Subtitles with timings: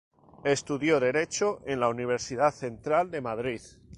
[0.45, 3.61] Estudió Derecho en la Universidad Central de Madrid.